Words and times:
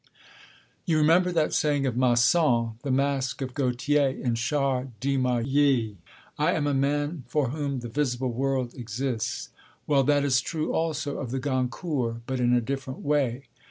You 0.85 0.97
remember 0.97 1.31
that 1.31 1.53
saying 1.53 1.85
of 1.85 1.95
Masson, 1.95 2.71
the 2.81 2.89
mask 2.89 3.43
of 3.43 3.53
Gautier, 3.53 4.09
in 4.09 4.33
Charles 4.33 4.87
Demailly: 4.99 5.97
'I 6.39 6.51
am 6.53 6.65
a 6.65 6.73
man 6.73 7.23
for 7.27 7.49
whom 7.49 7.81
the 7.81 7.87
visible 7.87 8.31
world 8.31 8.73
exists.' 8.73 9.49
Well, 9.85 10.01
that 10.05 10.25
is 10.25 10.41
true, 10.41 10.73
also, 10.73 11.19
of 11.19 11.29
the 11.29 11.39
Goncourts; 11.39 12.21
but 12.25 12.39
in 12.39 12.51
a 12.51 12.61
different 12.61 13.01
way. 13.01 13.43